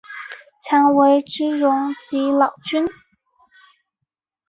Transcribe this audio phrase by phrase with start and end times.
[0.63, 2.87] 强为之容即老君。